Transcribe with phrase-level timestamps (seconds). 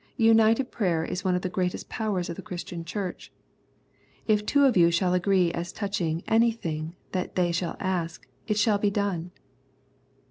[0.17, 3.31] United prayer is one of the greatest powers in the Christian Church."
[4.27, 8.57] If two of you shall agree as touching any thing that they shall ask, it
[8.57, 9.29] shall be done."